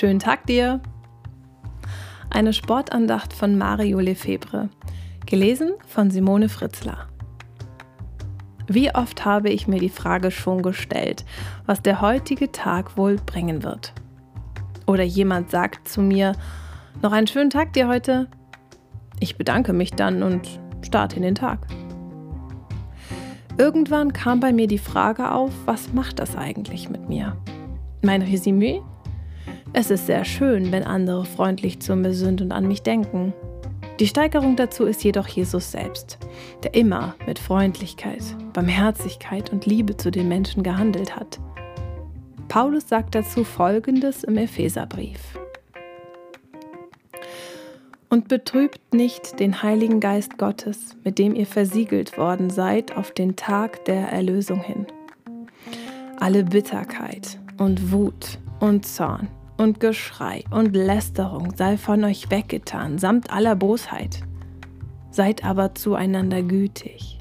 [0.00, 0.80] Schönen Tag dir!
[2.30, 4.70] Eine Sportandacht von Mario Lefebvre,
[5.26, 7.06] gelesen von Simone Fritzler.
[8.66, 11.26] Wie oft habe ich mir die Frage schon gestellt,
[11.66, 13.92] was der heutige Tag wohl bringen wird?
[14.86, 16.32] Oder jemand sagt zu mir,
[17.02, 18.28] noch einen schönen Tag dir heute?
[19.18, 20.48] Ich bedanke mich dann und
[20.80, 21.66] starte in den Tag.
[23.58, 27.36] Irgendwann kam bei mir die Frage auf, was macht das eigentlich mit mir?
[28.00, 28.80] Mein Resümee?
[29.72, 33.32] Es ist sehr schön, wenn andere freundlich zu mir sind und an mich denken.
[34.00, 36.18] Die Steigerung dazu ist jedoch Jesus selbst,
[36.62, 41.38] der immer mit Freundlichkeit, Barmherzigkeit und Liebe zu den Menschen gehandelt hat.
[42.48, 45.20] Paulus sagt dazu Folgendes im Epheserbrief
[48.08, 53.36] und betrübt nicht den Heiligen Geist Gottes, mit dem ihr versiegelt worden seid auf den
[53.36, 54.86] Tag der Erlösung hin.
[56.18, 63.32] Alle Bitterkeit und Wut und Zorn und Geschrei und Lästerung sei von euch weggetan, samt
[63.32, 64.20] aller Bosheit.
[65.10, 67.18] Seid aber zueinander gütig,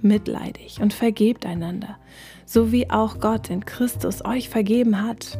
[0.00, 1.98] mitleidig und vergebt einander,
[2.44, 5.38] so wie auch Gott in Christus euch vergeben hat.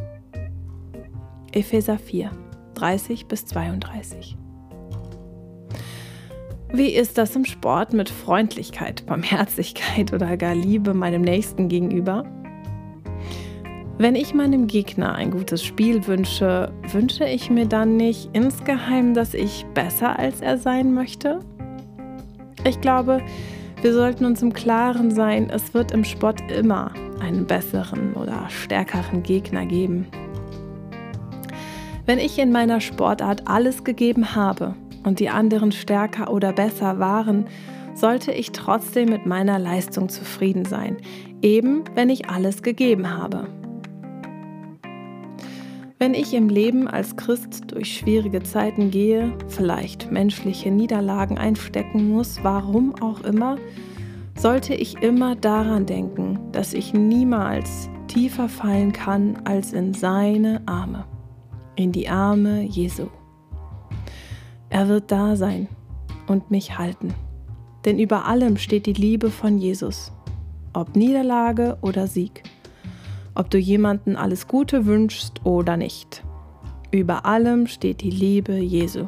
[1.53, 2.31] Epheser 4,
[2.75, 4.37] 30 bis 32
[6.73, 12.25] wie ist das im Sport mit Freundlichkeit, Barmherzigkeit oder gar Liebe meinem Nächsten gegenüber?
[13.97, 19.33] Wenn ich meinem Gegner ein gutes Spiel wünsche, wünsche ich mir dann nicht insgeheim, dass
[19.33, 21.39] ich besser als er sein möchte?
[22.63, 23.21] Ich glaube,
[23.81, 29.23] wir sollten uns im Klaren sein, es wird im Sport immer einen besseren oder stärkeren
[29.23, 30.07] Gegner geben.
[32.05, 34.75] Wenn ich in meiner Sportart alles gegeben habe,
[35.07, 37.45] und die anderen stärker oder besser waren,
[37.95, 40.97] sollte ich trotzdem mit meiner Leistung zufrieden sein,
[41.41, 43.47] eben wenn ich alles gegeben habe.
[45.99, 52.37] Wenn ich im Leben als Christ durch schwierige Zeiten gehe, vielleicht menschliche Niederlagen einstecken muss,
[52.43, 53.57] warum auch immer,
[54.35, 61.05] sollte ich immer daran denken, dass ich niemals tiefer fallen kann als in seine Arme,
[61.75, 63.07] in die Arme Jesu.
[64.69, 65.67] Er wird da sein
[66.27, 67.15] und mich halten.
[67.85, 70.11] Denn über allem steht die Liebe von Jesus,
[70.73, 72.43] ob Niederlage oder Sieg,
[73.37, 76.23] ob du jemanden alles Gute wünschst oder nicht.
[76.91, 79.05] Über allem steht die Liebe Jesu.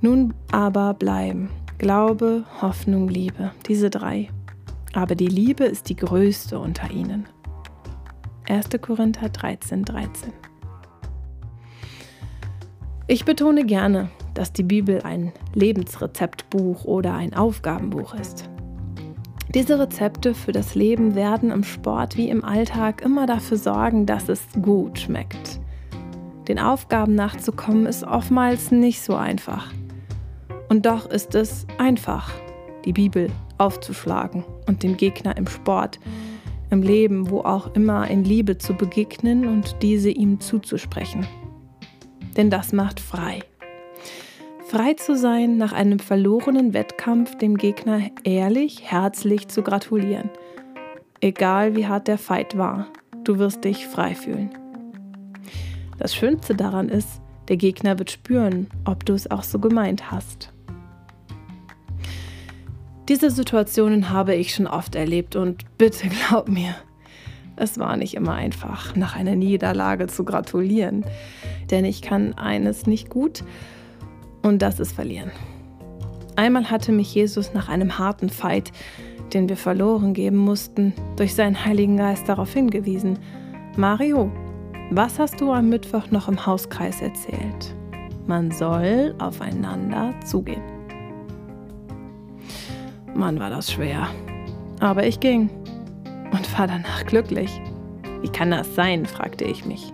[0.00, 4.30] Nun aber bleiben Glaube, Hoffnung, Liebe, diese drei.
[4.94, 7.26] Aber die Liebe ist die größte unter ihnen.
[8.48, 8.68] 1.
[8.80, 10.32] Korinther 13, 13.
[13.06, 18.50] Ich betone gerne, dass die Bibel ein Lebensrezeptbuch oder ein Aufgabenbuch ist.
[19.54, 24.28] Diese Rezepte für das Leben werden im Sport wie im Alltag immer dafür sorgen, dass
[24.28, 25.60] es gut schmeckt.
[26.48, 29.72] Den Aufgaben nachzukommen ist oftmals nicht so einfach.
[30.68, 32.30] Und doch ist es einfach,
[32.84, 35.98] die Bibel aufzuschlagen und dem Gegner im Sport,
[36.70, 41.26] im Leben, wo auch immer in Liebe zu begegnen und diese ihm zuzusprechen
[42.38, 43.40] denn das macht frei.
[44.68, 50.28] Frei zu sein, nach einem verlorenen Wettkampf dem Gegner ehrlich, herzlich zu gratulieren.
[51.22, 52.86] Egal wie hart der Fight war,
[53.24, 54.50] du wirst dich frei fühlen.
[55.96, 60.52] Das Schönste daran ist, der Gegner wird spüren, ob du es auch so gemeint hast.
[63.08, 66.74] Diese Situationen habe ich schon oft erlebt und bitte glaub mir,
[67.56, 71.06] es war nicht immer einfach, nach einer Niederlage zu gratulieren.
[71.70, 73.44] Denn ich kann eines nicht gut
[74.42, 75.30] und das ist verlieren.
[76.36, 78.72] Einmal hatte mich Jesus nach einem harten Fight,
[79.32, 83.18] den wir verloren geben mussten, durch seinen Heiligen Geist darauf hingewiesen.
[83.76, 84.30] Mario,
[84.90, 87.74] was hast du am Mittwoch noch im Hauskreis erzählt?
[88.26, 90.62] Man soll aufeinander zugehen.
[93.14, 94.08] Mann, war das schwer.
[94.80, 95.50] Aber ich ging
[96.30, 97.50] und war danach glücklich.
[98.22, 99.06] Wie kann das sein?
[99.06, 99.92] fragte ich mich.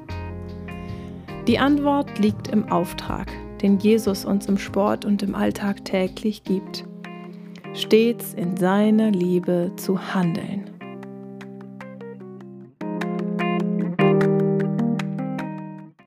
[1.46, 3.28] Die Antwort liegt im Auftrag,
[3.64, 6.84] den Jesus uns im Sport und im Alltag täglich gibt.
[7.72, 10.73] Stets in seiner Liebe zu handeln.